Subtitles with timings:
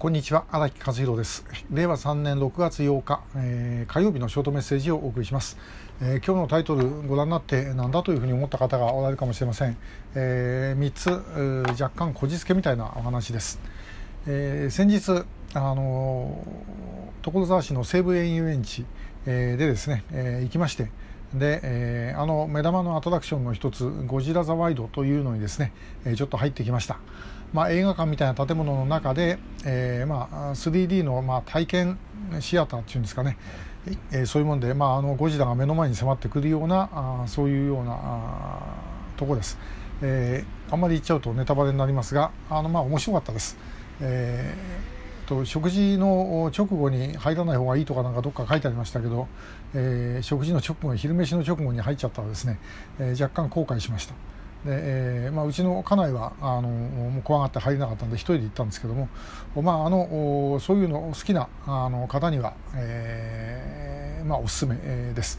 [0.00, 1.44] こんにちは荒木和弘です。
[1.70, 5.58] 令和3年6月8日、えー、火曜日のショートメッセージをお送りします、
[6.00, 9.76] えー、今日のタイトルご覧になってなんだというふうに思った方がおられるかもしれません、
[10.14, 10.92] えー、3
[11.74, 13.60] つ若干こじつけみたいなお話です、
[14.26, 16.46] えー、先日あの
[17.20, 18.86] 所沢市の西武園遊園地、
[19.26, 20.90] でですね、えー、行きまして
[21.34, 25.72] で、えー、あの目玉のアトラクションの一つゴジラ・ザ・ワイドというのにですね、
[26.06, 26.98] えー、ちょっと入ってきました。
[27.52, 31.98] まあ、映画館みたいな建物の中で、えーまあ、3D の、まあ、体験
[32.38, 33.36] シアターっていうんですかね、
[34.12, 38.76] えー、そういうもんで、まあ、あのゴジラが目の前に迫ってくるようなあそういうようなあ
[39.16, 39.58] とこです、
[40.00, 43.56] えー、あんまり言っちゃうとネタバレになりますがあの、まあ、面白かったです、
[44.00, 49.26] えー、と食事の直後に入らない方がいいとかなんかどっか書いてありましたけど、
[49.74, 52.60] えー、食事の直後昼飯の直後に入っちゃったらですね、
[53.00, 54.14] えー、若干後悔しました。
[54.64, 59.08] で、えーまあ、うちの家内はあのもう怖がって入れなかったんで一人で行ったんですけども、
[59.62, 64.76] まあ、あのそういうの好きなあの方には、えーまあ、おすすめ
[65.14, 65.38] です。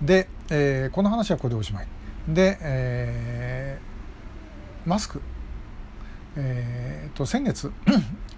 [0.00, 1.88] で、えー、この話はこれでおしまい。
[2.28, 5.20] で、えー、マスク、
[6.36, 7.72] えー、と先月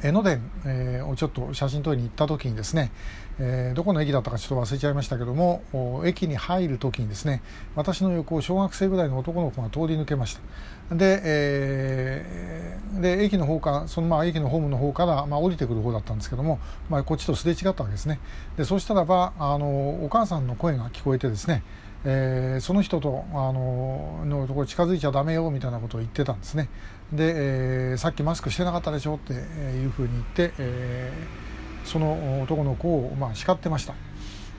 [0.02, 2.90] 江ノ電、えー、をちょっと写真撮りに行った時にですね、
[3.38, 7.40] えー、どこの駅だったかちょっと忘れちゃいましたけども駅に入る時にですね
[7.76, 10.38] 私の横を小学生ぐらいの男の子が通り抜けまし
[10.88, 10.94] た。
[10.96, 12.41] で,、えー、
[13.02, 16.58] で駅の方からそのまあ駅のホームの方から、まあ、降りてくる方だったんですけども、
[16.88, 18.18] まあ、こっちとすれ違ったわけですね。
[18.56, 21.62] でそうしたらばあのお母さんの声が聞こえてですね
[22.04, 26.68] えー、その人とあののところ近づいちゃだめよみたいなことを言ってたんですね。
[27.12, 33.94] で、えー、さっきマスクしてなかったでしょっていうふうに言って、えー、その男の子を、まあ、叱ってました。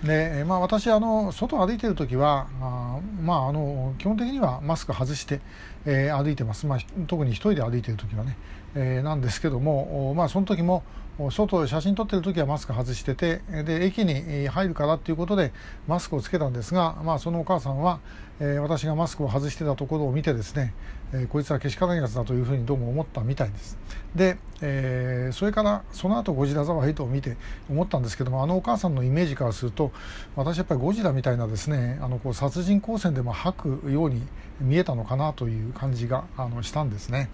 [0.04, 5.40] で、まあ、私あの外歩いてる時はあ、まあ、あの基本的にはマスク外して、
[5.86, 8.38] えー、歩いてます、まあ、特に一人で歩いてる時はね、
[8.76, 10.84] えー、なんですけども、まあ、その時も
[11.30, 15.54] 外で写真撮ってる時はマスク外しててで駅に入るからっていうことで
[15.88, 18.00] マスクをつけたんですが、まあ、そのお母さんは、
[18.40, 20.74] えー、私がマスクを外してたところを見てですね、
[21.14, 23.78] えー、こいつはけしからんやつだというふうにどうも思ったみたいです。
[24.16, 27.38] で、えー、それからその後ゴジラ・ザ・ワイドを見て
[27.70, 29.92] 思ったんですけどもあのお母さんのイメージからすると
[30.36, 34.24] 私やっぱりゴジラみたいなですねあのこう殺人光線でも吐くように
[34.60, 37.30] 見えたのかなという感じがあのしたんですね。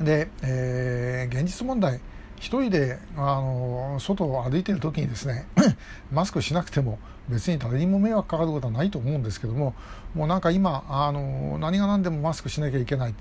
[0.00, 2.00] で、えー、現実問題
[2.36, 5.46] 一人であの外を歩いている時にですね
[6.12, 6.98] マスクしなくても
[7.28, 9.74] 別に誰にも迷惑かかることはないと思うんですけども
[10.14, 13.14] もうなんか今あの何が何でもマスクしなきゃいけない。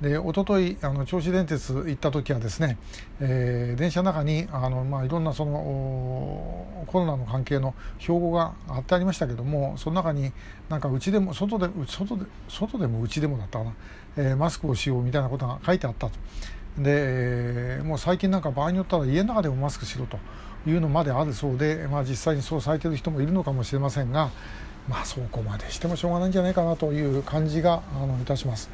[0.00, 2.78] で一昨日あの銚子電鉄行った時はですね、
[3.20, 10.32] えー、電車の中にあの、まあ、いろんなそのコロナの関係の標語が貼ってありましたけどもその中に
[10.70, 13.74] なんかうちでも外で外で外でもうちでもだったかな、
[14.16, 16.12] えー、マスクをしようみたいなことが書いてあったと。
[16.80, 20.18] でもう最近なんか場合によったら家の中でもマスクしろと
[20.66, 24.30] いうのまであるそうで、まあ、実際にそうされている人もいるのかもしれませんが、
[24.88, 28.70] まあ、そこまでしてもしょうがないんじゃないかなという感じがあのいたします。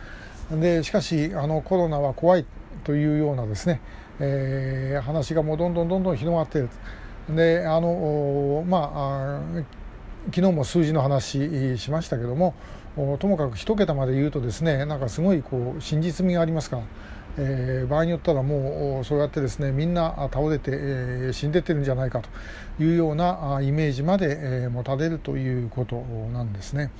[0.50, 2.46] でしかしあのコロナは怖い
[2.84, 3.80] というようなですね、
[4.20, 6.68] えー、話がもうどんどんどんどん広がっている。
[7.28, 9.40] であのまあ
[10.26, 12.54] 昨日も数字の話しましたけども
[13.18, 16.82] ともかく1桁まで言うとですねなんかすごいこう真実味がありますから。
[17.38, 25.96] えー、場合によったらもうそうやってですねみんな倒れて、えー、死んでってるんじゃないかというようなイメージまで、えー、持たれるということ
[26.32, 26.90] なんですね。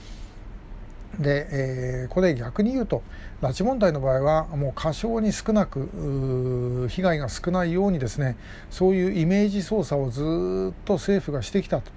[1.19, 3.03] で、えー、これ逆に言うと
[3.41, 8.37] 拉致問題の場合はもう過小に少なく被害が少ないようにですね
[8.71, 11.91] そういうイメージ操作をずっと政府がしてきたと。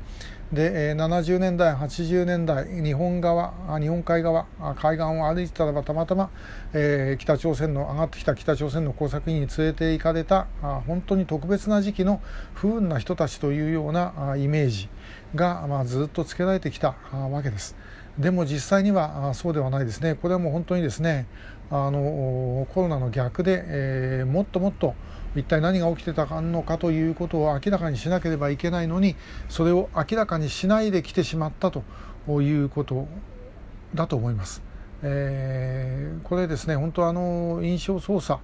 [0.52, 6.32] で70年代80年代日本側日本海側海岸を歩いてたらばたまたま、
[6.74, 10.48] えー、北朝鮮の上がってきた北朝鮮の工作員に連れて行かれた
[10.88, 12.20] 本当に特別な時期の
[12.56, 14.90] 不運な人たちというようなイメージ
[15.36, 17.76] が、まあ、ずっとつけられてきたわけです。
[18.18, 20.16] でも実際にはそうではないですね。
[20.16, 21.28] これはもう本当にですね
[21.70, 24.96] あのコロナの逆で、えー、もっともっと
[25.36, 29.16] 一体何が起きてたのかということを明らかにしなければいけないのに
[29.48, 31.84] それを明らかにしないで来てしまったと
[32.42, 33.08] いうこと
[33.94, 34.69] だと思います。
[35.01, 38.40] えー、これですね本当あの印象操作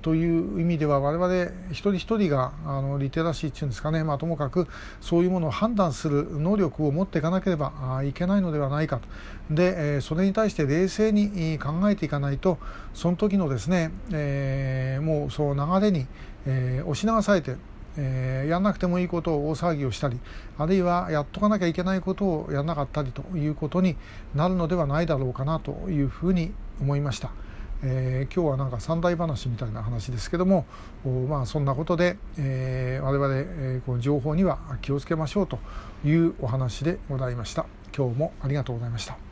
[0.00, 4.66] という意味では我々一人一人があのリテラシーっていうんですかね、まあ、ともかく
[5.00, 9.54] そういうものを判断する能力を持っていかなければいけないのではないかと。
[9.54, 12.58] で、えー、それに対して冷静に考えていかないと
[12.94, 16.06] その時のですね、えー、もうそう流れに、
[16.46, 17.56] え、押し流されて
[17.96, 20.18] えー、やんなくてもいいことを大騒ぎをしたり
[20.58, 23.96] あるいはやっとかなきゃいけないことをやらなかったりということに
[24.34, 27.30] なるのではないだろうかなというふうに思いました。
[27.86, 30.64] えー、今日はなんか三大話みたいな話ですけども
[31.28, 35.58] まあそんなことで、えー、我々、え、この情報には気をつけましょうと
[36.02, 39.18] いうお話でございました今日もありがとうございました